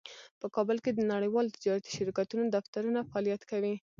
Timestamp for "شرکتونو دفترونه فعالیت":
1.97-3.41